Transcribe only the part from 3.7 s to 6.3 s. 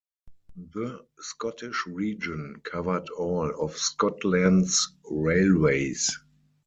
Scotland's railways.